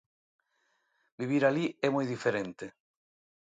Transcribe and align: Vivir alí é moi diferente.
Vivir 1.19 1.43
alí 1.45 1.65
é 1.85 1.87
moi 1.95 2.05
diferente. 2.13 2.65